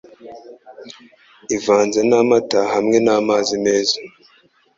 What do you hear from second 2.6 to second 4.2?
hamwe n’amazi meza